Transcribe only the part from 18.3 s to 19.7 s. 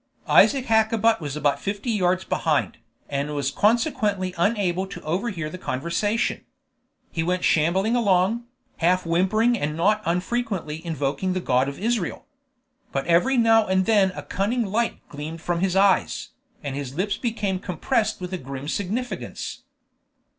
a grim significance.